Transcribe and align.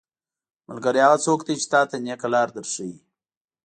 ملګری 0.67 0.99
هغه 1.05 1.17
څوک 1.25 1.39
دی 1.47 1.53
چې 1.61 1.67
تاته 1.73 1.95
نيکه 2.05 2.27
لاره 2.33 2.51
در 2.55 2.65
ښيي. 2.73 2.93